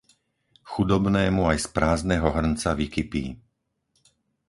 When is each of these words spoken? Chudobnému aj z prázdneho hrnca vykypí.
Chudobnému 0.71 1.41
aj 1.51 1.57
z 1.69 1.77
prázdneho 1.77 2.27
hrnca 2.37 2.69
vykypí. 2.81 3.25